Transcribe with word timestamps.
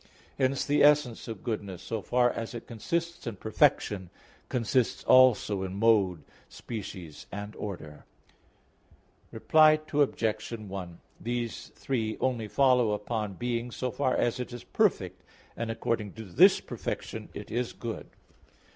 Hence 0.39 0.65
the 0.65 0.83
essence 0.83 1.27
of 1.27 1.43
goodness, 1.43 1.83
so 1.83 2.01
far 2.01 2.31
as 2.31 2.55
it 2.55 2.65
consists 2.65 3.27
in 3.27 3.35
perfection, 3.35 4.09
consists 4.49 5.03
also 5.03 5.61
in 5.61 5.75
mode, 5.75 6.23
species 6.49 7.27
and 7.31 7.55
order. 7.55 8.05
Reply 9.31 9.79
Obj. 9.93 10.51
1: 10.53 10.99
These 11.19 11.67
three 11.75 12.17
only 12.19 12.47
follow 12.47 12.93
upon 12.93 13.35
being, 13.35 13.69
so 13.69 13.91
far 13.91 14.15
as 14.17 14.39
it 14.39 14.51
is 14.51 14.63
perfect, 14.63 15.21
and 15.55 15.69
according 15.69 16.13
to 16.13 16.23
this 16.25 16.59
perfection 16.61 17.29
is 17.35 17.71
it 17.73 17.79
good. 17.79 18.07